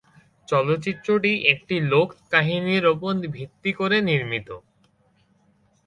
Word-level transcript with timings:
চলচ্চিত্রটি 0.47 1.31
একটি 1.53 1.75
লোক 1.91 2.07
কাহিনীর 2.31 2.85
উপর 2.87 3.13
ভিত্তি 3.35 3.71
করে 3.73 3.97
নির্মিত। 4.01 4.49